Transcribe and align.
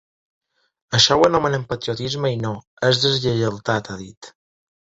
Això 0.99 1.17
ho 1.19 1.25
anomenen 1.27 1.67
patriotisme 1.73 2.33
i 2.39 2.41
no, 2.47 2.55
és 2.91 3.05
deslleialtat, 3.07 3.93
ha 3.97 4.03
dit. 4.05 4.33